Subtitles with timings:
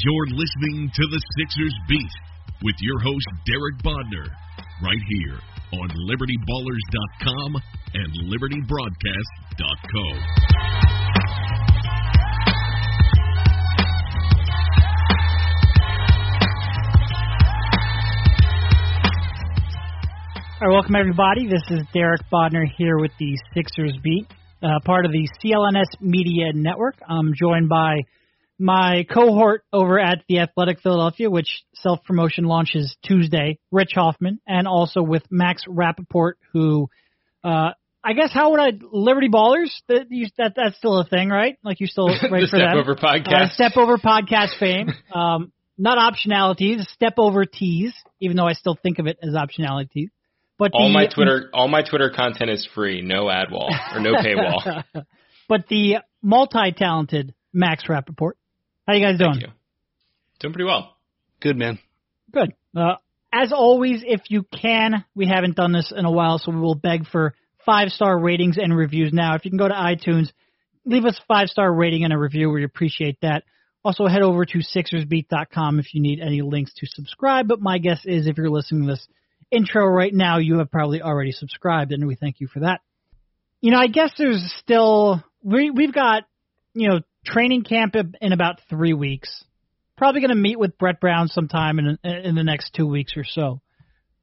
[0.00, 2.14] You're listening to the Sixers Beat
[2.62, 4.30] with your host, Derek Bodner,
[4.80, 5.40] right here
[5.72, 7.56] on LibertyBallers.com
[7.94, 10.04] and LibertyBroadcast.co.
[20.60, 21.48] All right, welcome everybody.
[21.48, 24.28] This is Derek Bodner here with the Sixers Beat,
[24.62, 26.94] uh, part of the CLNS Media Network.
[27.08, 27.96] I'm joined by
[28.58, 34.66] my cohort over at the Athletic Philadelphia, which self promotion launches Tuesday, Rich Hoffman, and
[34.66, 36.88] also with Max Rappaport, who,
[37.44, 37.70] uh,
[38.02, 39.70] I guess how would I Liberty Ballers?
[39.88, 41.56] That you, that that's still a thing, right?
[41.62, 42.78] Like you still the for Step them.
[42.78, 43.32] Over podcast.
[43.32, 44.88] Uh, step over podcast fame.
[45.14, 50.08] Um, not optionalities, step over teas, even though I still think of it as optionalities.
[50.58, 54.00] But all the, my Twitter, all my Twitter content is free, no ad wall or
[54.00, 54.82] no paywall.
[55.48, 58.32] but the multi-talented Max Rappaport.
[58.88, 59.32] How you guys doing?
[59.32, 59.52] Thank you.
[60.40, 60.96] Doing pretty well.
[61.42, 61.78] Good man.
[62.32, 62.54] Good.
[62.74, 62.94] Uh,
[63.30, 66.74] as always, if you can, we haven't done this in a while, so we will
[66.74, 67.34] beg for
[67.66, 69.34] five star ratings and reviews now.
[69.34, 70.30] If you can go to iTunes,
[70.86, 72.48] leave us a five star rating and a review.
[72.48, 73.44] We appreciate that.
[73.84, 77.46] Also, head over to SixersBeat.com if you need any links to subscribe.
[77.46, 79.06] But my guess is if you're listening to this
[79.50, 82.80] intro right now, you have probably already subscribed, and we thank you for that.
[83.60, 86.22] You know, I guess there's still we we've got
[86.72, 89.44] you know training camp in about three weeks.
[89.96, 93.24] Probably going to meet with Brett Brown sometime in in the next two weeks or
[93.24, 93.60] so.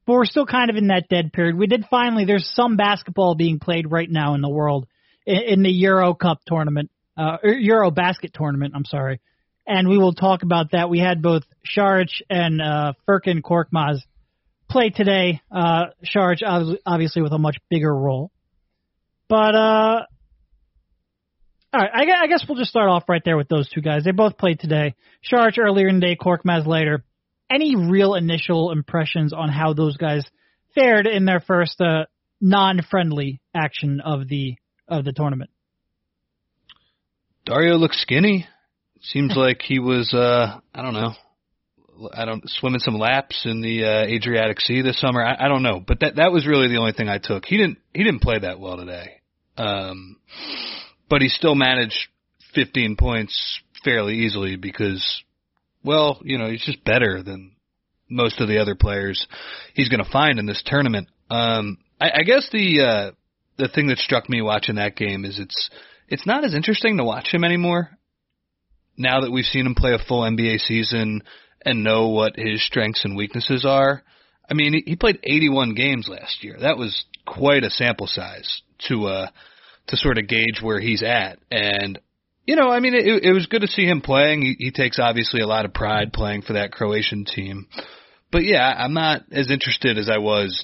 [0.06, 1.58] But we're still kind of in that dead period.
[1.58, 2.26] We did finally.
[2.26, 4.88] There's some basketball being played right now in the world
[5.26, 8.73] in, in the Euro Cup tournament, uh, Euro Basket tournament.
[8.76, 9.20] I'm sorry,
[9.67, 10.89] and we will talk about that.
[10.89, 11.44] We had both
[11.76, 14.00] Saric and uh, Furkan Korkmaz
[14.70, 15.42] play today.
[15.52, 16.42] Uh, Saric
[16.86, 18.31] obviously with a much bigger role,
[19.28, 20.02] but uh,
[21.76, 24.06] all right, I, I guess we'll just start off right there with those two guys.
[24.06, 24.95] They both played today.
[25.30, 27.04] Saric earlier in the day, Korkmaz later.
[27.50, 30.26] Any real initial impressions on how those guys
[30.73, 32.06] fared in their first uh,
[32.40, 34.55] non-friendly action of the
[34.88, 35.49] of the tournament?
[37.45, 38.48] Dario looks skinny.
[39.02, 41.14] Seems like he was uh I don't know.
[42.14, 45.23] I don't swimming some laps in the uh, Adriatic Sea this summer.
[45.23, 47.45] I, I don't know, but that that was really the only thing I took.
[47.45, 49.22] He didn't he didn't play that well today.
[49.58, 50.17] Um
[51.10, 52.08] but he still managed
[52.54, 55.23] 15 points fairly easily because,
[55.83, 57.52] well, you know, he's just better than
[58.10, 59.27] most of the other players
[59.73, 61.08] he's going to find in this tournament.
[61.30, 63.11] Um, I, I guess the uh,
[63.58, 65.70] the thing that struck me watching that game is it's
[66.08, 67.89] it's not as interesting to watch him anymore.
[68.98, 71.23] Now that we've seen him play a full NBA season
[71.66, 74.04] and know what his strengths and weaknesses are.
[74.49, 76.58] I mean, he, he played 81 games last year.
[76.60, 79.27] That was quite a sample size to uh
[79.88, 81.40] to sort of gauge where he's at.
[81.52, 82.00] And
[82.46, 84.42] you know, I mean, it, it was good to see him playing.
[84.42, 87.68] He, he takes obviously a lot of pride playing for that Croatian team.
[88.32, 90.64] But yeah, I'm not as interested as I was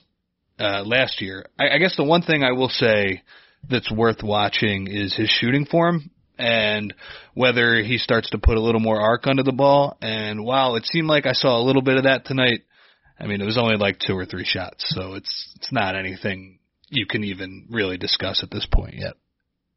[0.60, 1.46] uh, last year.
[1.60, 3.24] I, I guess the one thing I will say
[3.68, 6.94] that's worth watching is his shooting form and
[7.34, 9.98] whether he starts to put a little more arc under the ball.
[10.02, 12.62] And while it seemed like I saw a little bit of that tonight,
[13.20, 16.58] I mean, it was only like two or three shots, so it's it's not anything
[16.92, 19.14] you can even really discuss at this point yet.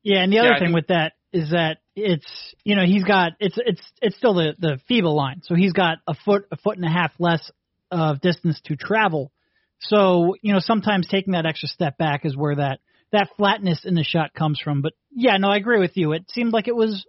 [0.03, 3.05] Yeah, and the other Yeah, thing think- with that is that it's you know he's
[3.05, 6.57] got it's it's it's still the the FIBA line, so he's got a foot a
[6.57, 7.51] foot and a half less
[7.91, 9.33] of distance to travel.
[9.81, 12.81] So you know sometimes taking that extra step back is where that
[13.13, 14.83] that flatness in the shot comes from.
[14.83, 16.13] But yeah, no, I agree with you.
[16.13, 17.07] It seemed like it was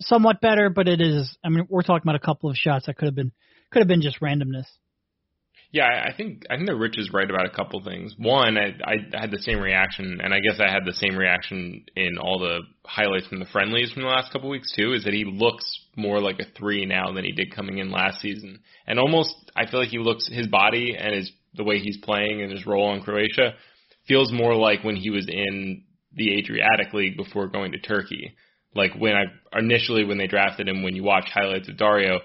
[0.00, 1.36] somewhat better, but it is.
[1.44, 3.32] I mean, we're talking about a couple of shots that could have been
[3.70, 4.66] could have been just randomness.
[5.76, 8.14] Yeah, I think I think that Rich is right about a couple things.
[8.16, 11.84] One, I, I had the same reaction, and I guess I had the same reaction
[11.94, 14.94] in all the highlights from the friendlies from the last couple weeks too.
[14.94, 18.22] Is that he looks more like a three now than he did coming in last
[18.22, 21.98] season, and almost I feel like he looks his body and his the way he's
[21.98, 23.52] playing and his role in Croatia
[24.08, 28.34] feels more like when he was in the Adriatic League before going to Turkey.
[28.74, 29.24] Like when I
[29.58, 32.20] initially when they drafted him, when you watch highlights of Dario,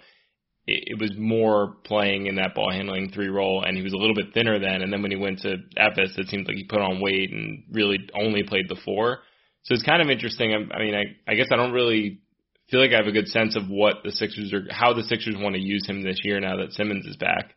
[0.67, 3.97] it, it was more playing in that ball handling three role, and he was a
[3.97, 4.81] little bit thinner then.
[4.81, 7.63] And then when he went to Efes, it seems like he put on weight and
[7.71, 9.19] really only played the four.
[9.63, 10.53] So it's kind of interesting.
[10.53, 12.21] I, I mean, I, I guess I don't really
[12.69, 15.35] feel like I have a good sense of what the Sixers are, how the Sixers
[15.37, 17.53] want to use him this year now that Simmons is back.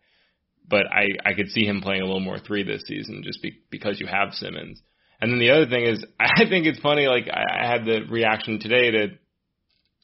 [0.68, 3.52] But I, I could see him playing a little more three this season just be,
[3.70, 4.80] because you have Simmons.
[5.20, 7.06] And then the other thing is, I think it's funny.
[7.06, 9.08] Like I, I had the reaction today to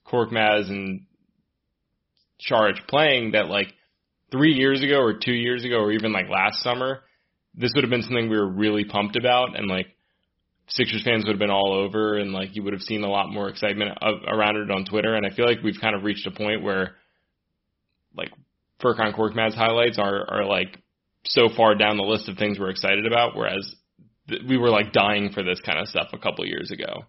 [0.06, 1.06] Korkmaz and
[2.48, 3.72] Saric playing that like
[4.30, 7.00] three years ago or two years ago or even like last summer,
[7.54, 9.86] this would have been something we were really pumped about and like
[10.68, 13.28] Sixers fans would have been all over and like you would have seen a lot
[13.28, 15.16] more excitement of, around it on Twitter.
[15.16, 16.92] And I feel like we've kind of reached a point where
[18.16, 18.30] like
[18.80, 20.78] Furkan Korkmaz highlights are are like
[21.24, 23.74] so far down the list of things we're excited about, whereas
[24.28, 27.04] th- we were like dying for this kind of stuff a couple years ago.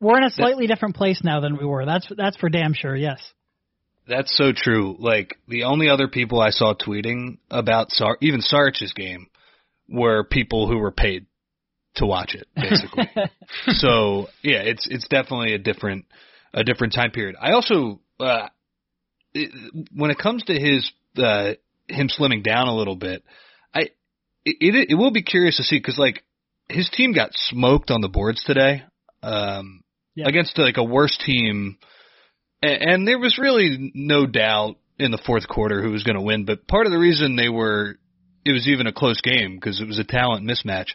[0.00, 1.84] We're in a slightly different place now than we were.
[1.84, 2.96] That's that's for damn sure.
[2.96, 3.20] Yes.
[4.14, 4.96] That's so true.
[4.98, 9.28] Like the only other people I saw tweeting about Sar- even Saric's game
[9.88, 11.26] were people who were paid
[11.96, 13.08] to watch it, basically.
[13.68, 16.06] so yeah, it's it's definitely a different
[16.54, 17.36] a different time period.
[17.40, 18.48] I also uh,
[19.34, 19.50] it,
[19.94, 21.52] when it comes to his uh,
[21.88, 23.22] him slimming down a little bit,
[23.74, 23.80] I
[24.44, 26.22] it it, it will be curious to see because like
[26.68, 28.82] his team got smoked on the boards today
[29.22, 29.82] um,
[30.14, 30.28] Yeah.
[30.28, 31.78] against like a worse team,
[32.62, 36.44] and, there was really no doubt in the fourth quarter who was going to win.
[36.44, 37.96] But part of the reason they were
[38.44, 40.88] it was even a close game because it was a talent mismatch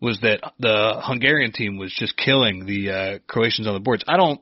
[0.00, 4.04] was that the Hungarian team was just killing the uh, Croatians on the boards.
[4.06, 4.40] I don't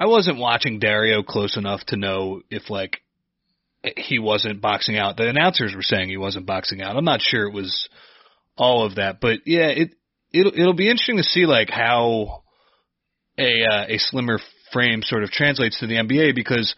[0.00, 2.98] I wasn't watching Dario close enough to know if like
[3.96, 5.16] he wasn't boxing out.
[5.16, 6.96] The announcers were saying he wasn't boxing out.
[6.96, 7.88] I'm not sure it was
[8.56, 9.90] all of that, but yeah, it
[10.32, 12.42] it'll it'll be interesting to see like how
[13.38, 14.38] a uh, a slimmer
[14.72, 16.74] frame sort of translates to the NBA because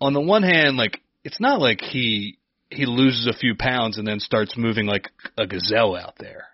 [0.00, 2.38] on the one hand, like it's not like he
[2.70, 6.46] he loses a few pounds and then starts moving like a gazelle out there.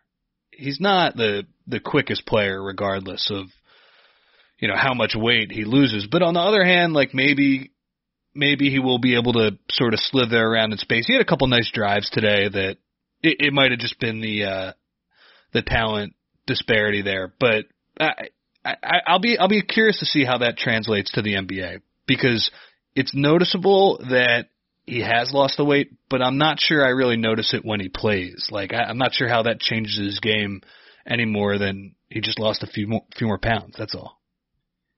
[0.51, 3.47] He's not the the quickest player regardless of
[4.59, 6.07] you know how much weight he loses.
[6.11, 7.71] But on the other hand, like maybe
[8.35, 11.07] maybe he will be able to sort of slither around in space.
[11.07, 12.77] He had a couple nice drives today that
[13.23, 14.73] it, it might have just been the uh
[15.53, 16.15] the talent
[16.47, 17.67] disparity there, but
[17.99, 18.29] I,
[18.83, 22.51] I I'll be I'll be curious to see how that translates to the NBA because
[22.95, 24.47] it's noticeable that
[24.87, 27.89] he has lost the weight, but I'm not sure I really notice it when he
[27.89, 28.49] plays.
[28.51, 30.63] Like I, I'm not sure how that changes his game
[31.07, 33.77] any more than he just lost a few more few more pounds.
[33.79, 34.19] That's all.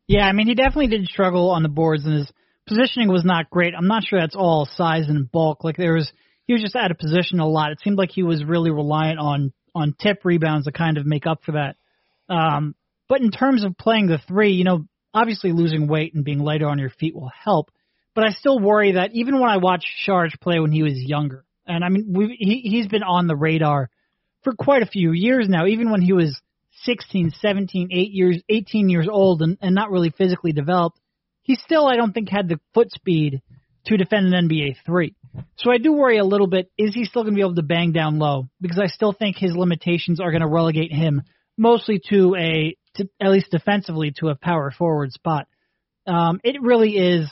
[0.07, 2.33] Yeah, I mean, he definitely did struggle on the boards, and his
[2.67, 3.75] positioning was not great.
[3.77, 5.63] I'm not sure that's all size and bulk.
[5.63, 6.11] Like there was,
[6.47, 7.71] he was just out of position a lot.
[7.71, 11.27] It seemed like he was really reliant on on tip rebounds to kind of make
[11.27, 11.77] up for that.
[12.29, 12.75] Um,
[13.11, 16.69] but in terms of playing the three, you know, obviously losing weight and being lighter
[16.69, 17.73] on your feet will help.
[18.15, 21.45] But I still worry that even when I watch Saric play when he was younger,
[21.67, 23.91] and I mean, we, he he's been on the radar
[24.45, 25.67] for quite a few years now.
[25.67, 26.41] Even when he was
[26.85, 31.01] 16, 17, 8 years, 18 years old and, and not really physically developed,
[31.43, 33.43] he still, I don't think, had the foot speed
[33.87, 35.17] to defend an NBA three.
[35.57, 36.71] So I do worry a little bit.
[36.79, 38.49] Is he still going to be able to bang down low?
[38.61, 41.23] Because I still think his limitations are going to relegate him
[41.61, 45.47] mostly to a, to, at least defensively, to a power forward spot.
[46.07, 47.31] Um, it really is,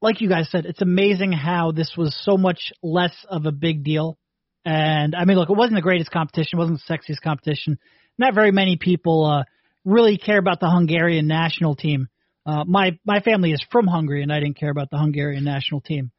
[0.00, 3.84] like you guys said, it's amazing how this was so much less of a big
[3.84, 4.18] deal.
[4.64, 7.78] And I mean, look, it wasn't the greatest competition, it wasn't the sexiest competition.
[8.18, 9.44] Not very many people uh,
[9.84, 12.08] really care about the Hungarian national team.
[12.44, 15.80] Uh, my my family is from Hungary, and I didn't care about the Hungarian national
[15.80, 16.10] team.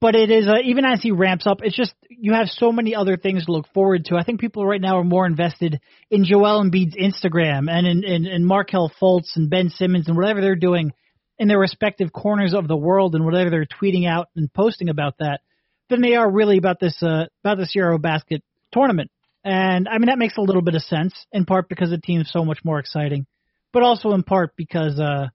[0.00, 2.94] But it is uh, even as he ramps up, it's just you have so many
[2.94, 4.16] other things to look forward to.
[4.16, 5.78] I think people right now are more invested
[6.10, 10.40] in Joel Embiid's Instagram and in in, in Markelle Fultz and Ben Simmons and whatever
[10.40, 10.92] they're doing
[11.38, 15.16] in their respective corners of the world and whatever they're tweeting out and posting about
[15.18, 15.40] that
[15.90, 18.40] than they are really about this uh, about this EuroBasket
[18.72, 19.10] tournament.
[19.44, 22.30] And I mean that makes a little bit of sense in part because the team's
[22.30, 23.26] so much more exciting,
[23.70, 25.28] but also in part because uh,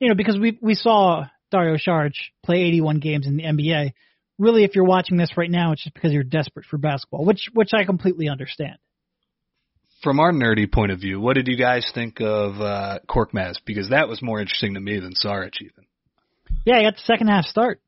[0.00, 2.14] you know because we we saw Dario Saric
[2.44, 3.92] play 81 games in the NBA.
[4.38, 7.48] Really, if you're watching this right now, it's just because you're desperate for basketball, which
[7.54, 8.76] which I completely understand.
[10.02, 13.56] From our nerdy point of view, what did you guys think of uh, Korkmaz?
[13.64, 15.86] Because that was more interesting to me than Saric even.
[16.66, 17.80] Yeah, he got the second half start.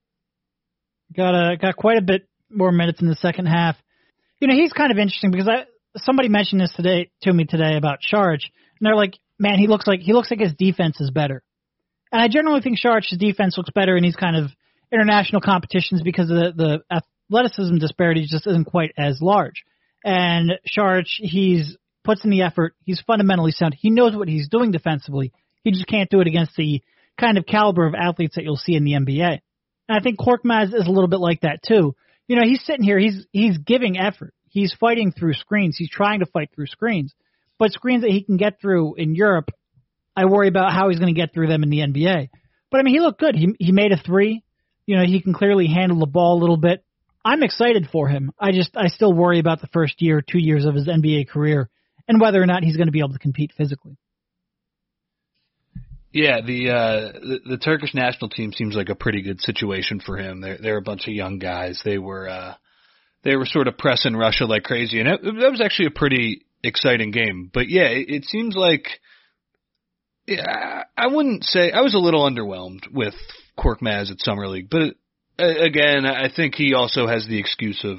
[1.14, 3.76] Got a got quite a bit more minutes in the second half.
[4.40, 7.76] You know, he's kind of interesting because I somebody mentioned this today to me today
[7.76, 11.10] about Saric, and they're like, "Man, he looks like he looks like his defense is
[11.10, 11.42] better."
[12.12, 14.50] And I generally think Saric's defense looks better in these kind of
[14.92, 19.64] international competitions because the the athleticism disparity just isn't quite as large.
[20.04, 22.74] And Saric, he's puts in the effort.
[22.84, 23.76] He's fundamentally sound.
[23.78, 25.32] He knows what he's doing defensively.
[25.62, 26.82] He just can't do it against the
[27.20, 29.40] kind of caliber of athletes that you'll see in the NBA.
[29.88, 31.94] And I think Korkmaz is a little bit like that too.
[32.26, 34.32] You know, he's sitting here, he's he's giving effort.
[34.48, 35.76] He's fighting through screens.
[35.76, 37.14] He's trying to fight through screens.
[37.58, 39.50] But screens that he can get through in Europe,
[40.18, 42.28] I worry about how he's going to get through them in the NBA.
[42.72, 43.36] But I mean, he looked good.
[43.36, 44.42] He he made a three.
[44.84, 46.84] You know, he can clearly handle the ball a little bit.
[47.24, 48.32] I'm excited for him.
[48.38, 51.68] I just I still worry about the first year, two years of his NBA career,
[52.08, 53.96] and whether or not he's going to be able to compete physically.
[56.12, 60.16] Yeah, the, uh, the the Turkish national team seems like a pretty good situation for
[60.16, 60.40] him.
[60.40, 61.80] They're they're a bunch of young guys.
[61.84, 62.54] They were uh,
[63.22, 66.46] they were sort of pressing Russia like crazy, and it, that was actually a pretty
[66.64, 67.50] exciting game.
[67.52, 68.88] But yeah, it, it seems like
[70.28, 73.14] yeah, I wouldn't say I was a little underwhelmed with
[73.58, 74.94] Korkmaz at summer league, but
[75.38, 77.98] uh, again, I think he also has the excuse of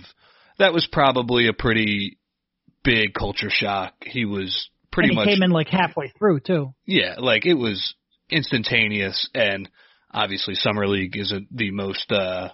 [0.57, 2.17] that was probably a pretty
[2.83, 3.93] big culture shock.
[4.01, 6.73] He was pretty and he much came in like halfway through too.
[6.85, 7.95] yeah, like it was
[8.29, 9.69] instantaneous, and
[10.11, 12.49] obviously summer league isn't the most uh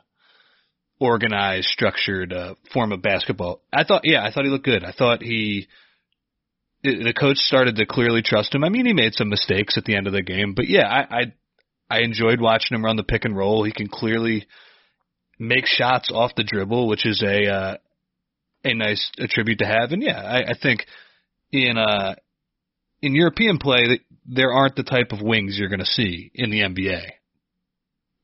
[1.00, 3.62] organized, structured uh, form of basketball.
[3.74, 4.86] I thought, yeah, I thought he looked good.
[4.86, 5.67] I thought he
[6.86, 8.63] the coach started to clearly trust him.
[8.63, 11.18] I mean, he made some mistakes at the end of the game, but yeah, I
[11.18, 11.34] I,
[11.89, 13.63] I enjoyed watching him run the pick and roll.
[13.63, 14.48] He can clearly
[15.39, 17.77] make shots off the dribble, which is a uh,
[18.63, 19.92] a nice attribute to have.
[19.92, 20.86] And yeah, I, I think
[21.51, 22.15] in uh
[23.01, 26.62] in European play, there aren't the type of wings you're going to see in the
[26.62, 27.04] NBA.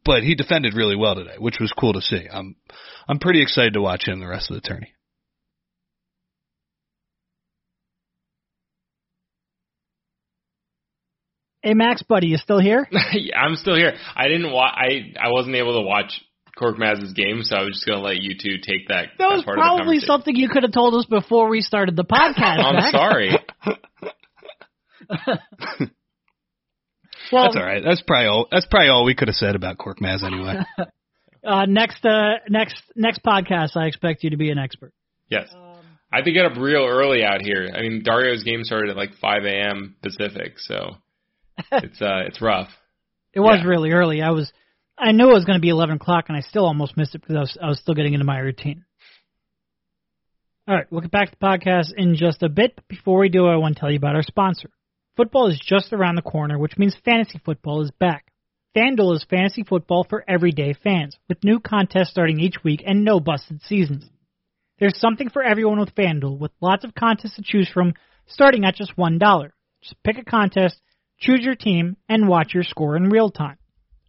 [0.04, 2.28] But he defended really well today, which was cool to see.
[2.32, 2.56] I'm
[3.08, 4.94] I'm pretty excited to watch him the rest of the tourney.
[11.64, 12.88] Hey Max, buddy, you still here?
[13.14, 13.94] yeah, I'm still here.
[14.16, 16.22] I didn't wa- I I wasn't able to watch
[16.58, 19.10] Korkmaz's game, so I was just gonna let you two take that.
[19.20, 21.96] That was part probably of the something you could have told us before we started
[21.96, 22.64] the podcast.
[22.66, 23.32] I'm sorry.
[27.32, 27.84] well, That's all right.
[27.84, 28.48] That's probably all.
[28.52, 30.58] That's probably all we could have said about Korkmaz anyway.
[31.46, 34.94] uh, next, uh, next, next podcast, I expect you to be an expert.
[35.30, 35.50] Yes.
[35.54, 35.78] Um,
[36.12, 37.70] I had to get up real early out here.
[37.74, 39.96] I mean, Dario's game started at like 5 a.m.
[40.02, 40.96] Pacific, so
[41.72, 42.70] it's uh it's rough.
[43.34, 43.68] It was Yeah.
[43.70, 44.22] really early.
[44.22, 44.52] I was,
[44.98, 47.22] I knew it was going to be 11 o'clock, and I still almost missed it
[47.22, 48.84] because I was, I was still getting into my routine.
[50.68, 52.76] All right, we'll get back to the podcast in just a bit.
[52.76, 54.70] But before we do, I want to tell you about our sponsor.
[55.18, 58.26] Football is just around the corner, which means fantasy football is back.
[58.76, 63.20] FanDuel is fantasy football for everyday fans, with new contests starting each week and no
[63.20, 64.06] busted seasons.
[64.80, 67.94] There's something for everyone with FanDuel, with lots of contests to choose from,
[68.28, 69.50] starting at just $1.
[69.84, 70.80] Just pick a contest,
[71.22, 73.58] choose your team, and watch your score in real time.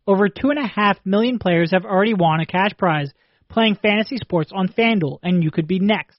[0.07, 3.13] Over 2.5 million players have already won a cash prize
[3.49, 6.19] playing fantasy sports on FanDuel, and you could be next.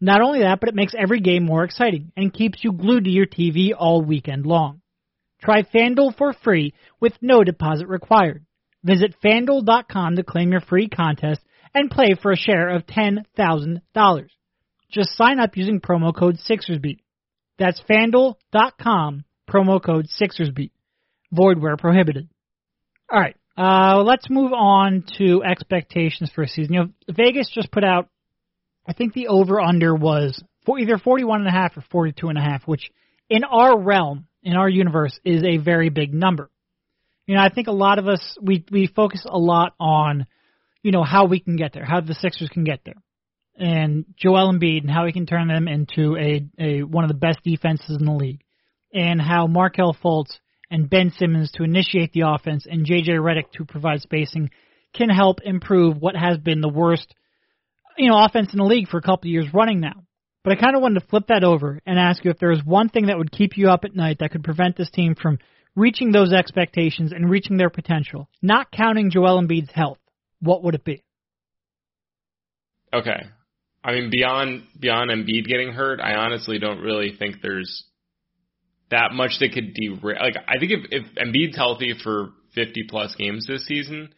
[0.00, 3.10] Not only that, but it makes every game more exciting and keeps you glued to
[3.10, 4.80] your TV all weekend long.
[5.42, 8.44] Try FanDuel for free with no deposit required.
[8.82, 11.40] Visit FanDuel.com to claim your free contest
[11.74, 14.28] and play for a share of $10,000.
[14.90, 16.98] Just sign up using promo code SixersBeat.
[17.58, 20.70] That's FanDuel.com, promo code SixersBeat.
[21.32, 22.28] Void where prohibited.
[23.10, 26.72] All right, uh, let's move on to expectations for a season.
[26.72, 28.08] You know, Vegas just put out,
[28.86, 32.42] I think the over/under was for either 41 and a half or 42 and a
[32.42, 32.90] half, which
[33.28, 36.50] in our realm, in our universe, is a very big number.
[37.26, 40.26] You know, I think a lot of us we we focus a lot on,
[40.82, 43.00] you know, how we can get there, how the Sixers can get there,
[43.56, 47.14] and Joel Embiid and how he can turn them into a a one of the
[47.14, 48.42] best defenses in the league,
[48.92, 50.38] and how Markelle Fultz
[50.70, 54.50] and Ben Simmons to initiate the offense and JJ Redick to provide spacing
[54.94, 57.14] can help improve what has been the worst,
[57.96, 60.04] you know, offense in the league for a couple of years running now.
[60.42, 62.64] But I kind of wanted to flip that over and ask you if there is
[62.64, 65.38] one thing that would keep you up at night that could prevent this team from
[65.76, 69.98] reaching those expectations and reaching their potential, not counting Joel Embiid's health.
[70.40, 71.04] What would it be?
[72.92, 73.22] Okay.
[73.84, 77.84] I mean, beyond beyond Embiid getting hurt, I honestly don't really think there's
[78.90, 80.18] that much that could derail.
[80.20, 84.10] Like, I think if if Embiid's healthy for 50 plus games this season,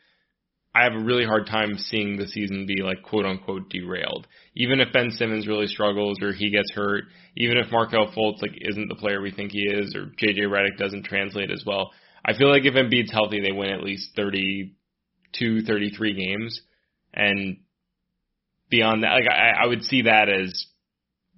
[0.74, 4.26] I have a really hard time seeing the season be like quote unquote derailed.
[4.56, 7.04] Even if Ben Simmons really struggles or he gets hurt,
[7.36, 10.78] even if Markelle Fultz like isn't the player we think he is or JJ Redick
[10.78, 11.90] doesn't translate as well,
[12.24, 16.60] I feel like if Embiid's healthy, they win at least 32, 33 games.
[17.12, 17.58] And
[18.70, 20.66] beyond that, like I, I would see that as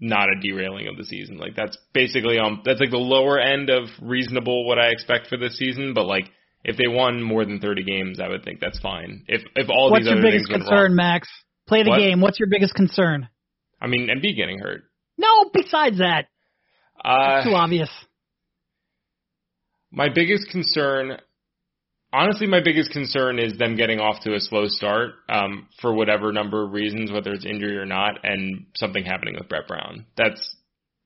[0.00, 1.38] not a derailing of the season.
[1.38, 5.36] Like that's basically um that's like the lower end of reasonable what I expect for
[5.36, 5.94] this season.
[5.94, 6.24] But like
[6.64, 9.24] if they won more than 30 games, I would think that's fine.
[9.28, 11.28] If if all What's these your other biggest things went concern, wrong, Max?
[11.66, 11.98] Play the What?
[11.98, 12.20] game.
[12.20, 13.28] What's your biggest concern?
[13.80, 14.82] I mean Embiid getting hurt.
[15.16, 16.26] No, besides that,
[17.04, 17.90] Uh, too obvious.
[19.92, 21.18] My biggest concern,
[22.14, 26.33] honestly, my biggest concern is them getting off to a slow start um, for whatever
[26.33, 30.06] number of reasons, whether it's injury or not, and something happening with Brett Brown.
[30.16, 30.56] That's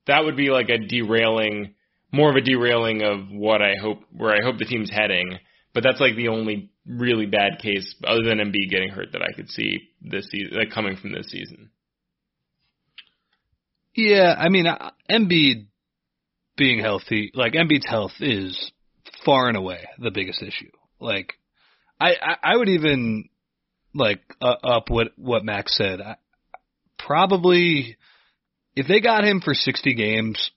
[0.06, 1.74] that would be like a derailing,
[2.12, 5.38] more of a derailing of what I hope, where I hope the team's heading.
[5.74, 9.34] But that's like the only really bad case, other than Embiid getting hurt, that I
[9.34, 11.70] could see this season, like coming from this season.
[13.94, 15.66] Yeah, I mean, uh, Embiid
[16.56, 18.72] being healthy, like Embiid's health is
[19.24, 20.70] far and away the biggest issue.
[21.00, 21.34] Like,
[22.00, 23.28] I I, I would even
[23.94, 26.00] like uh, up what what Max said.
[26.00, 26.16] I,
[26.98, 27.96] probably
[28.76, 30.50] if they got him for 60 games,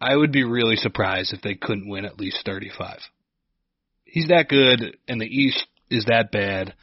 [0.00, 2.98] I would be really surprised if they couldn't win at least 35.
[4.04, 6.74] he's that good, and the East is that bad.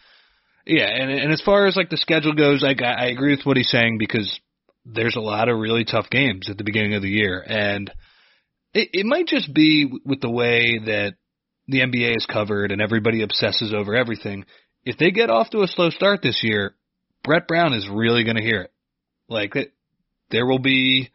[0.65, 3.46] Yeah, and and as far as like the schedule goes, like I, I agree with
[3.46, 4.39] what he's saying because
[4.86, 7.91] there's a lot of really tough games at the beginning of the year, and
[8.74, 11.15] it, it might just be with the way that
[11.70, 14.46] the NBA is covered and everybody obsesses over everything.
[14.84, 16.76] If they get off to a slow start this year,
[17.24, 18.74] Brett Brown is really going to hear it.
[19.28, 19.74] Like it,
[20.32, 21.10] there will be,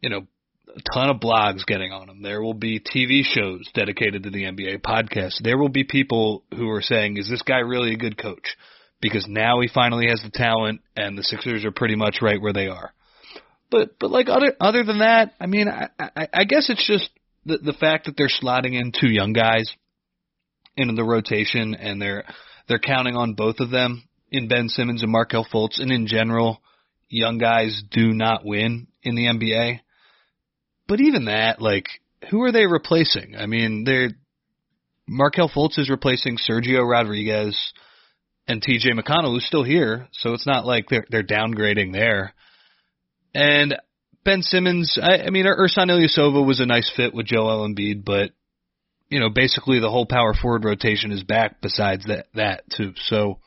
[0.00, 0.26] you know,
[0.68, 2.22] a ton of blogs getting on him.
[2.22, 5.40] There will be TV shows dedicated to the NBA podcasts.
[5.42, 8.56] There will be people who are saying, "Is this guy really a good coach?"
[9.00, 12.52] Because now he finally has the talent, and the Sixers are pretty much right where
[12.52, 12.92] they are.
[13.70, 17.10] But but like other other than that, I mean, I I, I guess it's just
[17.48, 19.74] the the fact that they're slotting in two young guys
[20.76, 22.24] into the rotation, and they're
[22.68, 26.60] they're counting on both of them in Ben Simmons and Markelle Fultz, and in general,
[27.08, 29.80] young guys do not win in the NBA.
[30.86, 31.86] But even that, like,
[32.30, 33.34] who are they replacing?
[33.36, 34.10] I mean, they're
[35.06, 37.72] Markelle Fultz is replacing Sergio Rodriguez
[38.46, 42.34] and TJ McConnell, who's still here, so it's not like they're they're downgrading there.
[43.34, 43.76] And
[44.24, 48.32] Ben Simmons, I, I mean, Ersan Ilyasova was a nice fit with Joel Embiid, but
[49.08, 51.60] you know, basically the whole power forward rotation is back.
[51.60, 52.92] Besides that, that too.
[52.96, 53.38] So,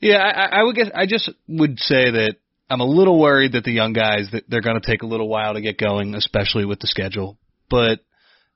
[0.00, 2.36] yeah, I, I would guess I just would say that
[2.68, 5.28] I'm a little worried that the young guys that they're going to take a little
[5.28, 7.38] while to get going, especially with the schedule.
[7.70, 8.00] But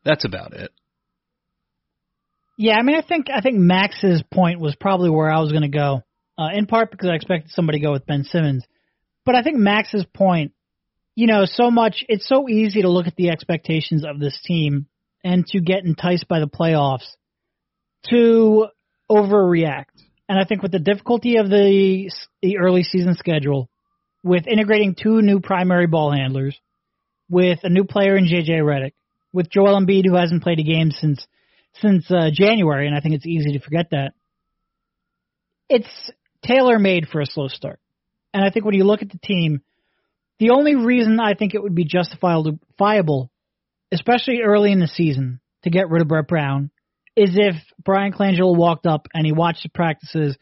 [0.05, 0.71] that's about it.
[2.59, 5.63] Yeah, I mean, I think I think Max's point was probably where I was going
[5.63, 6.03] to go,
[6.37, 8.67] uh, in part because I expected somebody to go with Ben Simmons,
[9.25, 10.53] but I think Max's point,
[11.19, 14.87] you know, so much it's so easy to look at the expectations of this team
[15.25, 17.09] and to get enticed by the playoffs
[18.09, 18.69] to
[19.11, 19.87] overreact.
[20.29, 22.09] And I think with the difficulty of the
[22.41, 23.69] the early season schedule,
[24.23, 26.57] with integrating two new primary ball handlers,
[27.29, 28.93] with a new player in JJ Redick,
[29.33, 31.27] with Joel Embiid who hasn't played a game since
[31.83, 34.13] since uh, January, and I think it's easy to forget that.
[35.69, 36.13] It's
[36.45, 37.81] tailor made for a slow start.
[38.33, 39.63] And I think when you look at the team,
[40.39, 43.31] the only reason I think it would be justifiable,
[43.93, 46.71] especially early in the season, to get rid of Brett Brown
[47.17, 50.37] is if Bryan Colangelo walked up and he watched the practices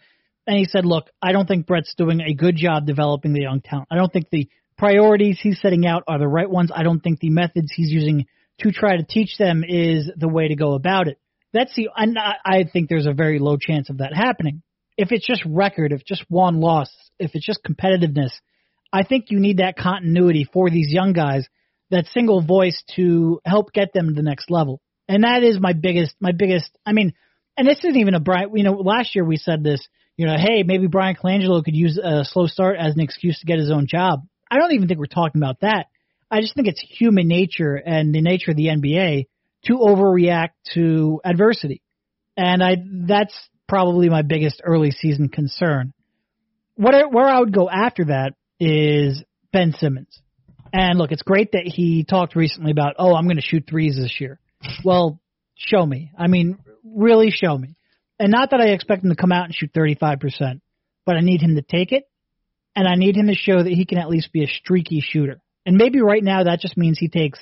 [0.47, 3.63] and he said, Look, I don't think Brett's doing a good job developing the young
[3.63, 3.89] talent.
[3.91, 6.71] I don't think the priorities he's setting out are the right ones.
[6.75, 8.27] I don't think the methods he's using
[8.61, 11.19] to try to teach them is the way to go about it.
[11.53, 14.63] That's the, and I think there's a very low chance of that happening.
[14.99, 18.33] If it's just record, if just one loss, if it's just competitiveness,
[18.93, 21.47] I think you need that continuity for these young guys,
[21.91, 24.81] that single voice to help get them to the next level.
[25.09, 27.15] And that is my biggest, my biggest, I mean,
[27.57, 30.37] and this isn't even a Bryan, you know, last year we said this, you know,
[30.37, 33.71] hey, maybe Bryan Colangelo could use a slow start as an excuse to get his
[33.71, 34.21] own job.
[34.51, 35.87] I don't even think we're talking about that.
[36.31, 39.27] I just think it's human nature and the nature of the NBA
[39.67, 41.83] to overreact to adversity.
[42.37, 43.35] And I, that's
[43.69, 45.93] probably my biggest early season concern.
[46.77, 50.21] What I, where I would go after that is Ben Simmons.
[50.73, 53.97] And look, it's great that he talked recently about, oh, I'm going to shoot threes
[53.97, 54.39] this year.
[54.85, 55.21] Well,
[55.55, 56.11] show me.
[56.19, 57.77] I mean, really show me.
[58.19, 60.61] And not that I expect him to come out and shoot 35%,
[61.05, 62.05] but I need him to take it,
[62.75, 65.41] and I need him to show that he can at least be a streaky shooter.
[65.65, 67.39] And maybe right now that just means he takes,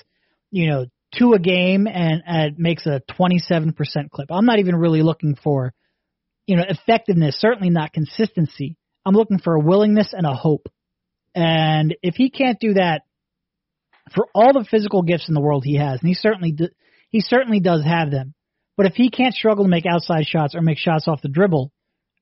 [0.51, 3.75] you know, two a game and, and makes a 27%
[4.11, 4.29] clip.
[4.31, 5.73] I'm not even really looking for,
[6.47, 8.77] you know, effectiveness, certainly not consistency.
[9.07, 10.69] I'm looking for a willingness and a hope.
[11.35, 13.03] And if he can't do that,
[14.15, 16.69] for all the physical gifts in the world he has, and he certainly do,
[17.09, 18.35] he certainly does have them.
[18.77, 21.73] But if he can't struggle to make outside shots or make shots off the dribble,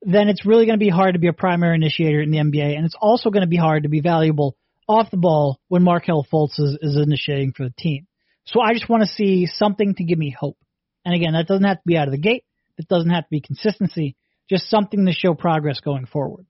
[0.03, 2.77] then it's really going to be hard to be a primary initiator in the NBA,
[2.77, 4.57] and it's also going to be hard to be valuable
[4.88, 8.07] off the ball when Markelle Fultz is, is initiating for the team.
[8.44, 10.59] So I just want to see something to give me hope.
[11.05, 12.44] And again, that doesn't have to be out of the gate.
[12.79, 14.16] It doesn't have to be consistency.
[14.51, 16.46] Just something to show progress going forward.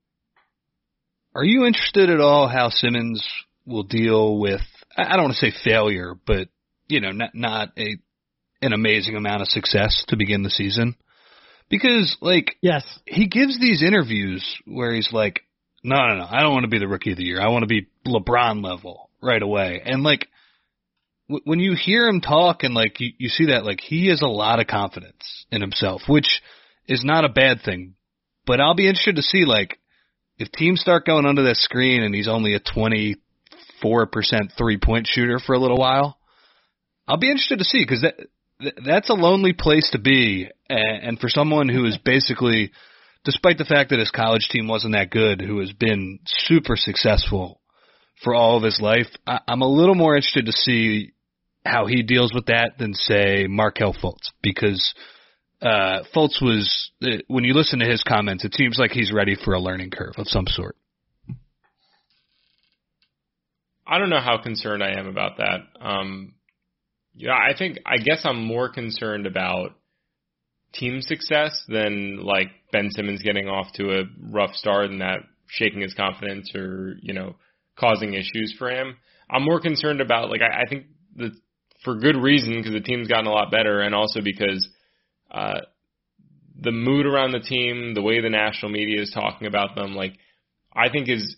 [1.34, 3.26] Are you interested at all how Simmons
[3.64, 4.60] will deal with?
[4.96, 6.48] I don't want to say failure, but
[6.88, 7.96] you know, not not a
[8.60, 10.94] an amazing amount of success to begin the season.
[11.68, 15.40] Because, like, yes, he gives these interviews where he's like,
[15.82, 17.40] no, no, no, I don't want to be the rookie of the year.
[17.40, 19.80] I want to be LeBron level right away.
[19.82, 20.28] And, like,
[21.28, 24.20] w- when you hear him talk and, like, you, you see that, like, he has
[24.20, 26.42] a lot of confidence in himself, which
[26.86, 27.94] is not a bad thing.
[28.44, 29.78] But I'll be interested to see, like,
[30.42, 33.16] if teams start going under that screen and he's only a 24%
[34.58, 36.18] three point shooter for a little while,
[37.06, 38.14] I'll be interested to see because that
[38.84, 42.72] that's a lonely place to be, and for someone who is basically,
[43.24, 47.60] despite the fact that his college team wasn't that good, who has been super successful
[48.22, 51.12] for all of his life, I'm a little more interested to see
[51.64, 54.94] how he deals with that than say Markelle Fultz, because
[55.62, 59.36] uh, Fultz was uh, when you listen to his comments, it seems like he's ready
[59.36, 60.76] for a learning curve of some sort.
[63.86, 65.60] I don't know how concerned I am about that.
[65.80, 66.34] Um,
[67.14, 69.76] yeah, I think I guess I'm more concerned about
[70.72, 75.82] team success than like Ben Simmons getting off to a rough start and that shaking
[75.82, 77.36] his confidence or you know
[77.78, 78.96] causing issues for him.
[79.30, 81.30] I'm more concerned about like I, I think the
[81.84, 84.66] for good reason because the team's gotten a lot better and also because
[85.32, 85.60] uh,
[86.60, 90.12] the mood around the team, the way the national media is talking about them, like
[90.74, 91.36] I think is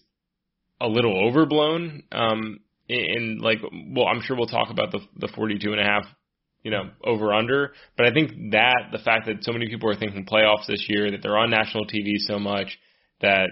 [0.81, 2.03] a little overblown.
[2.13, 6.05] Um, in like, well, I'm sure we'll talk about the the 42 and a half,
[6.63, 7.73] you know, over under.
[7.97, 11.11] But I think that the fact that so many people are thinking playoffs this year,
[11.11, 12.79] that they're on national TV so much,
[13.23, 13.49] that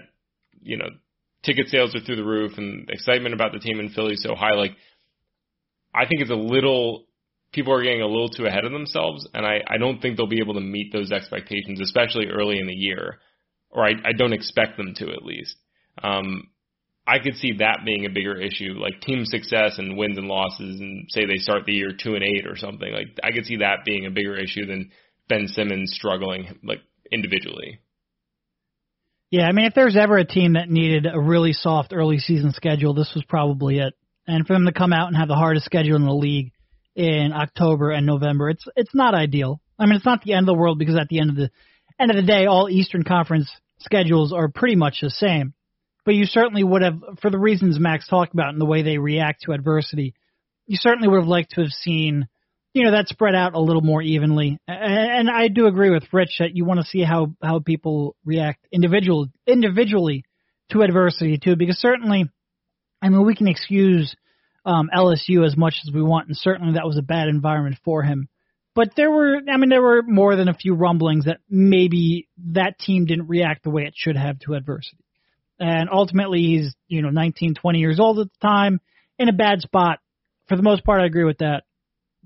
[0.61, 0.89] you know,
[1.43, 4.53] ticket sales are through the roof, and excitement about the team in Philly so high,
[4.53, 4.71] like.
[5.95, 7.05] I think it's a little
[7.53, 10.27] people are getting a little too ahead of themselves, and I, I don't think they'll
[10.27, 13.19] be able to meet those expectations, especially early in the year,
[13.69, 15.55] or I, I don't expect them to at least.
[16.01, 16.49] Um,
[17.05, 20.79] I could see that being a bigger issue, like team success and wins and losses,
[20.79, 22.91] and say they start the year two and eight or something.
[22.91, 24.91] Like I could see that being a bigger issue than
[25.27, 26.79] Ben Simmons struggling like
[27.11, 27.79] individually.
[29.31, 32.51] Yeah, I mean, if there's ever a team that needed a really soft early season
[32.53, 33.93] schedule, this was probably it.
[34.27, 36.51] And for them to come out and have the hardest schedule in the league
[36.95, 39.61] in October and November, it's it's not ideal.
[39.79, 41.49] I mean, it's not the end of the world because at the end of the
[41.99, 45.53] end of the day, all Eastern Conference schedules are pretty much the same.
[46.05, 48.97] But you certainly would have, for the reasons Max talked about and the way they
[48.97, 50.13] react to adversity,
[50.67, 52.27] you certainly would have liked to have seen,
[52.73, 54.59] you know, that spread out a little more evenly.
[54.67, 58.67] And I do agree with Rich that you want to see how how people react
[58.71, 60.25] individual individually
[60.71, 62.29] to adversity too, because certainly,
[63.01, 64.13] I mean, we can excuse
[64.65, 68.03] um, LSU as much as we want, and certainly that was a bad environment for
[68.03, 68.29] him.
[68.75, 72.79] But there were, I mean, there were more than a few rumblings that maybe that
[72.79, 75.03] team didn't react the way it should have to adversity.
[75.59, 78.79] And ultimately, he's, you know, 19, 20 years old at the time,
[79.19, 79.99] in a bad spot.
[80.47, 81.63] For the most part, I agree with that.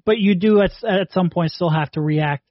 [0.06, 2.44] But you do at, at some point still have to react,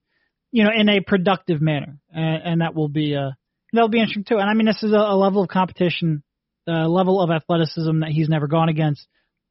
[0.53, 1.99] you know, in a productive manner.
[2.12, 3.31] And, and that will be, uh,
[3.72, 4.37] that'll be interesting too.
[4.37, 6.22] And I mean, this is a, a level of competition,
[6.68, 9.07] a level of athleticism that he's never gone against.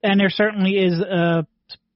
[0.05, 1.47] And there certainly is a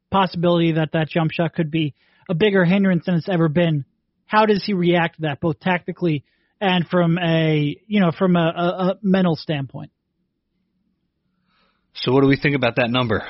[0.09, 1.93] possibility that that jump shot could be
[2.27, 3.85] a bigger hindrance than it's ever been.
[4.25, 6.23] How does he react to that, both tactically
[6.59, 9.91] and from a you know from a, a, a mental standpoint.
[11.93, 13.23] So what do we think about that number?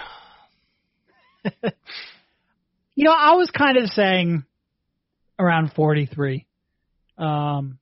[2.95, 4.43] you know, I was kind of saying
[5.37, 6.45] around 43.
[7.17, 7.79] Um,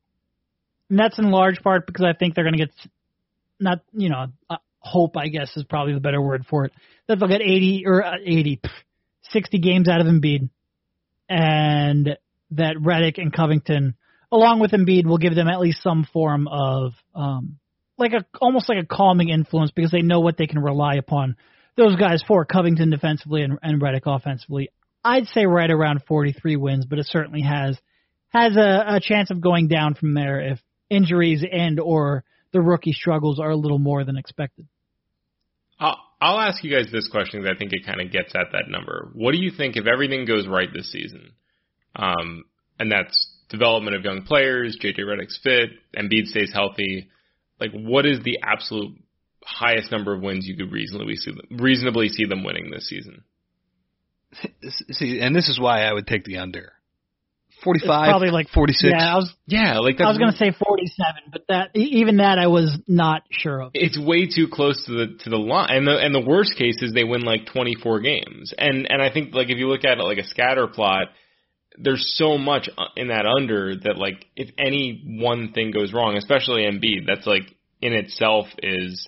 [0.89, 2.71] and that's in large part because I think they're going to get
[3.59, 4.27] not, you know,
[4.87, 6.73] hope, I guess is probably the better word for it.
[7.07, 8.61] That they'll get 80 or uh, 80,
[9.31, 10.49] 60 games out of Embiid
[11.29, 12.17] and
[12.51, 13.95] that Redick and Covington
[14.31, 17.57] along with Embiid, will give them at least some form of um,
[17.97, 21.35] like a almost like a calming influence because they know what they can rely upon
[21.75, 24.69] those guys for Covington defensively and, and Redick offensively.
[25.03, 27.77] I'd say right around 43 wins, but it certainly has
[28.29, 32.93] has a, a chance of going down from there if injuries and or the rookie
[32.93, 34.67] struggles are a little more than expected.
[35.79, 38.51] I'll, I'll ask you guys this question because I think it kind of gets at
[38.53, 39.09] that number.
[39.13, 41.31] What do you think if everything goes right this season,
[41.95, 42.45] um,
[42.79, 47.09] and that's development of young players, JJ Redick's fit, Embiid stays healthy,
[47.59, 48.97] like what is the absolute
[49.43, 53.23] highest number of wins you could reasonably see them, reasonably see them winning this season?
[54.91, 56.73] See, and this is why I would take the under.
[57.63, 58.93] 45, probably like 46.
[58.95, 62.39] Yeah, I was, yeah, like I was going to say 47, but that even that
[62.39, 63.71] I was not sure of.
[63.73, 66.81] It's way too close to the to the line, and the and the worst case
[66.81, 69.97] is they win like 24 games, and and I think like if you look at
[69.97, 71.07] it like a scatter plot,
[71.77, 76.15] there's so much uh, in that under that like if any one thing goes wrong,
[76.15, 77.43] especially Embiid, that's like
[77.81, 79.07] in itself is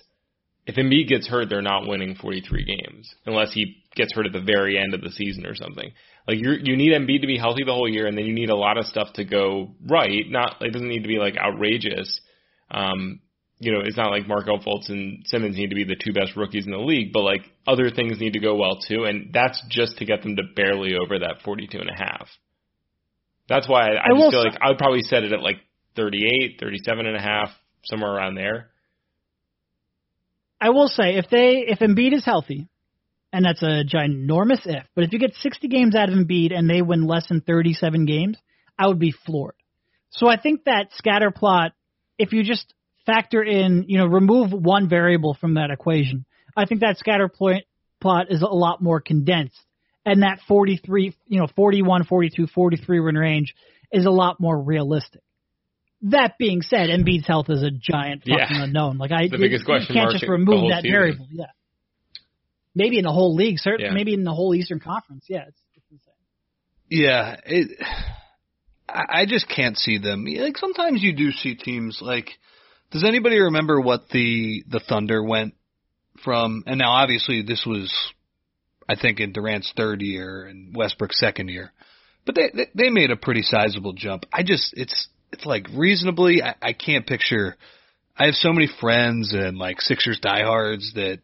[0.66, 4.40] if Embiid gets hurt, they're not winning 43 games unless he gets hurt at the
[4.40, 5.92] very end of the season or something.
[6.26, 8.50] Like you you need Embiid to be healthy the whole year, and then you need
[8.50, 10.24] a lot of stuff to go right.
[10.28, 12.20] Not it doesn't need to be like outrageous.
[12.70, 13.20] Um,
[13.58, 16.34] you know, it's not like Markelle Fultz and Simmons need to be the two best
[16.34, 19.62] rookies in the league, but like other things need to go well too, and that's
[19.68, 22.28] just to get them to barely over that 42 and a half.
[23.48, 25.56] That's why I, I, I just feel like I would probably set it at like
[25.96, 27.50] 38, 37 and a half,
[27.84, 28.70] somewhere around there.
[30.60, 32.68] I will say if they if Embiid is healthy,
[33.32, 36.68] and that's a ginormous if, but if you get 60 games out of Embiid and
[36.68, 38.36] they win less than 37 games,
[38.78, 39.54] I would be floored.
[40.10, 41.72] So I think that scatter plot,
[42.18, 42.72] if you just
[43.06, 46.24] factor in, you know, remove one variable from that equation,
[46.56, 47.64] I think that scatter point
[48.00, 49.60] plot is a lot more condensed
[50.04, 53.54] and that 43, you know, 41, 42, 43 win range
[53.92, 55.20] is a lot more realistic.
[56.02, 58.64] That being said, Embiid's health is a giant fucking Yeah.
[58.64, 58.96] unknown.
[58.96, 60.92] Like I, The biggest you question can't mark just remove that season.
[60.92, 61.26] variable.
[61.30, 61.46] Yeah,
[62.74, 63.94] maybe in the whole league, certainly, Yeah.
[63.94, 65.24] maybe in the whole Eastern Conference.
[65.28, 66.14] Yeah, it's, it's insane.
[66.88, 67.78] Yeah, it.
[68.88, 70.24] I just can't see them.
[70.26, 72.30] Like sometimes you do see teams like.
[72.90, 75.54] Does anybody remember what the the Thunder went
[76.24, 76.64] from?
[76.66, 77.94] And now obviously this was,
[78.88, 81.70] I think, in Durant's third year and Westbrook's second year,
[82.26, 84.24] but they they, they made a pretty sizable jump.
[84.32, 86.42] I just it's it's like reasonably.
[86.42, 87.56] I, I can't picture.
[88.16, 91.20] I have so many friends and like Sixers diehards that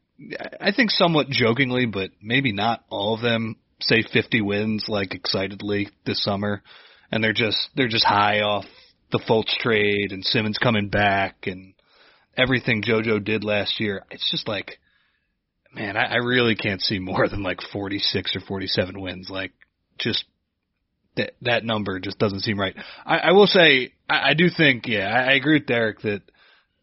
[0.61, 5.89] I think somewhat jokingly, but maybe not all of them say 50 wins like excitedly
[6.05, 6.63] this summer,
[7.11, 8.65] and they're just they're just high off
[9.13, 11.75] the Fultz trade and Simmons coming back and
[12.37, 14.05] everything JoJo did last year.
[14.11, 14.79] It's just like,
[15.73, 19.29] man, I, I really can't see more than like 46 or 47 wins.
[19.31, 19.53] Like,
[19.99, 20.25] just
[21.17, 22.77] that that number just doesn't seem right.
[23.05, 26.23] I, I will say, I, I do think, yeah, I, I agree with Derek that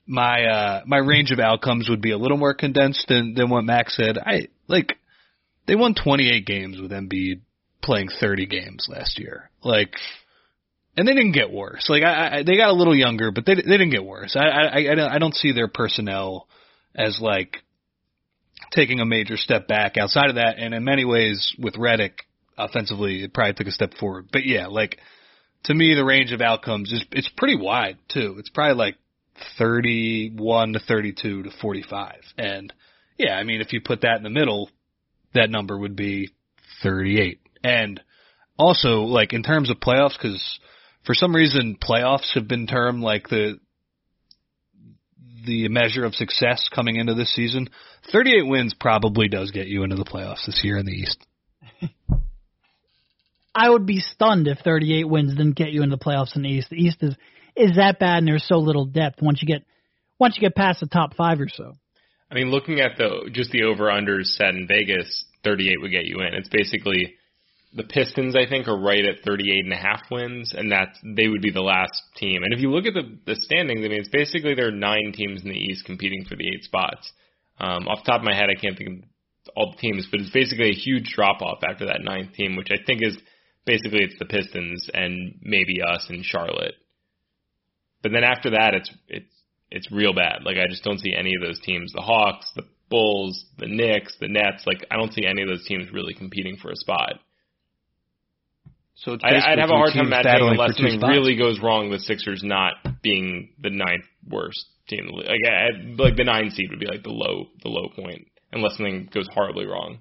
[0.06, 3.64] my uh my range of outcomes would be a little more condensed than than what
[3.64, 4.18] Max said.
[4.18, 4.98] I like
[5.66, 7.42] they won 28 games with Embiid
[7.82, 9.50] playing 30 games last year.
[9.64, 9.96] Like
[10.96, 11.88] and they didn't get worse.
[11.90, 14.36] Like I, I they got a little younger, but they they didn't get worse.
[14.36, 16.48] I I I don't, I don't see their personnel
[16.96, 17.58] as like
[18.72, 20.58] taking a major step back outside of that.
[20.58, 22.14] And in many ways, with Redick
[22.58, 24.28] offensively, it probably took a step forward.
[24.32, 25.00] But yeah, like
[25.66, 28.36] to me, the range of outcomes is it's pretty wide too.
[28.38, 28.96] It's probably like
[29.58, 32.16] 31 to 32 to 45.
[32.38, 32.74] And
[33.18, 34.70] yeah, I mean, if you put that in the middle,
[35.34, 36.32] that number would be
[36.82, 37.40] 38.
[37.64, 38.02] And
[38.58, 40.60] also, like in terms of playoffs, because
[41.06, 43.60] for some reason playoffs have been termed like the
[45.46, 47.70] the measure of success coming into this season.
[48.12, 51.26] 38 wins probably does get you into the playoffs this year in the East.
[53.56, 56.50] I would be stunned if 38 wins didn't get you into the playoffs in the
[56.50, 56.70] East.
[56.70, 57.16] The East is
[57.56, 59.64] is that bad, and there's so little depth once you get
[60.20, 61.74] once you get past the top five or so.
[62.32, 66.06] I mean, looking at the just the over unders set in Vegas, 38 would get
[66.06, 66.34] you in.
[66.34, 67.16] It's basically
[67.76, 68.36] the Pistons.
[68.36, 71.52] I think are right at 38 and a half wins, and that's they would be
[71.52, 72.44] the last team.
[72.44, 75.14] And if you look at the the standings, I mean, it's basically there are nine
[75.14, 77.12] teams in the East competing for the eight spots.
[77.60, 79.10] Um, off the top of my head, I can't think of
[79.56, 82.70] all the teams, but it's basically a huge drop off after that ninth team, which
[82.72, 83.18] I think is
[83.66, 86.76] basically it's the Pistons and maybe us and Charlotte.
[88.04, 89.34] But then after that, it's it's
[89.72, 90.44] it's real bad.
[90.44, 91.92] Like I just don't see any of those teams.
[91.94, 94.64] The Hawks, the Bulls, the Knicks, the Nets.
[94.68, 97.14] Like I don't see any of those teams really competing for a spot.
[98.96, 101.10] So it's I, I'd have a hard time imagining unless something spots.
[101.10, 105.00] really goes wrong with Sixers not being the ninth worst team.
[105.00, 105.28] in the league.
[105.28, 108.78] Like I, like the nine seed would be like the low the low point unless
[108.78, 110.00] something goes horribly wrong.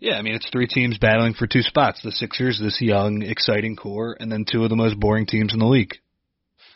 [0.00, 3.76] Yeah, I mean it's three teams battling for two spots: the Sixers, this young, exciting
[3.76, 5.94] core, and then two of the most boring teams in the league.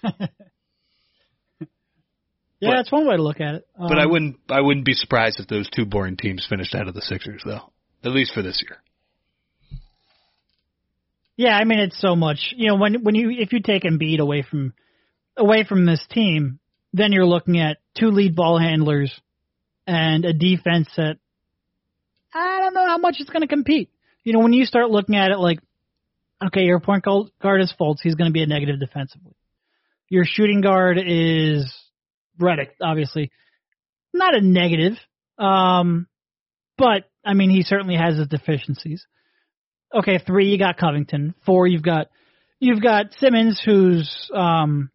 [2.61, 3.67] Yeah, But- that's one way to look at it.
[3.77, 6.89] But I Um, wouldn't, I wouldn't be surprised if those two boring teams finished out
[6.89, 7.71] of the Sixers, though.
[8.05, 8.79] At least for this year.
[11.37, 12.55] Yeah, I mean it's so much.
[12.57, 14.73] You know, when when you if you take Embiid away from
[15.37, 16.61] away from this team,
[16.93, 19.13] then you're looking at two lead ball handlers
[19.87, 21.19] and a defense that
[22.35, 23.91] I don't know how much it's going to compete.
[24.25, 25.61] You know, when you start looking at it like,
[26.45, 29.37] okay, your point guard is Fultz, he's going to be a negative defensively.
[30.09, 31.73] Your shooting guard is
[32.41, 33.31] Redick, obviously,
[34.13, 34.95] not a negative,
[35.39, 36.07] um,
[36.77, 39.07] but I mean he certainly has his deficiencies
[39.95, 41.35] okay, three you got Covington.
[41.47, 42.09] Four you've got
[42.59, 44.91] you've got Simmons, who's um,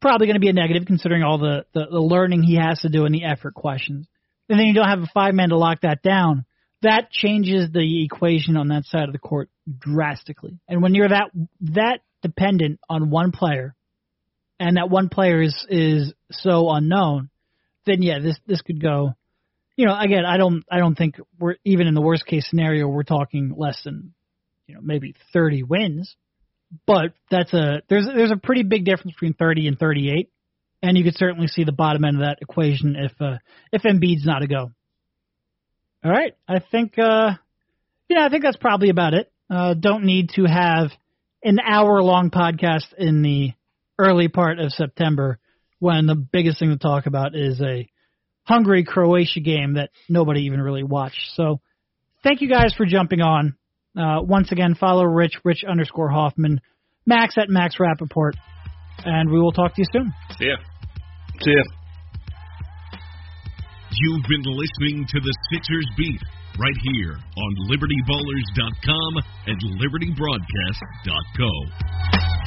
[0.00, 2.88] probably going to be a negative considering all the, the the learning he has to
[2.88, 4.06] do and the effort questions.
[4.50, 6.44] And then you don't have a five man to lock that down.
[6.82, 10.58] That changes the equation on that side of the court drastically.
[10.68, 13.74] And when you're that that dependent on one player,
[14.58, 17.30] and that one player is is so unknown,
[17.86, 19.14] then yeah, this this could go
[19.80, 22.86] you know, again, I don't, I don't think we're even in the worst case scenario,
[22.86, 24.12] we're talking less than,
[24.66, 26.16] you know, maybe 30 wins.
[26.86, 30.30] But that's a there's there's a pretty big difference between 30 and 38,
[30.82, 33.38] and you could certainly see the bottom end of that equation if uh,
[33.72, 34.70] if Embiid's not a go.
[36.02, 37.32] All right, I think, uh,
[38.08, 39.30] know, I think that's probably about it.
[39.50, 40.90] Uh, don't need to have
[41.44, 43.52] an hour long podcast in the
[43.98, 45.38] early part of September
[45.78, 47.88] when the biggest thing to talk about is a
[48.44, 51.20] Hungary Croatia game that nobody even really watched.
[51.34, 51.60] So
[52.22, 53.56] thank you guys for jumping on.
[53.96, 56.60] Uh, once again, follow Rich, Rich underscore Hoffman,
[57.04, 58.32] Max at Max Rappaport,
[59.04, 60.12] and we will talk to you soon.
[60.38, 60.56] See ya.
[61.42, 61.62] See ya.
[63.92, 66.20] You've been listening to the Sixers Beat
[66.58, 72.39] right here on LibertyBallers.com and LibertyBroadcast.co.